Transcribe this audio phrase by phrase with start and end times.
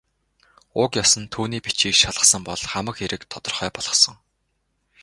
[0.81, 4.15] Уг ёс нь түүний бичгийг шалгасан бол хамаг хэрэг тодорхой болохсон.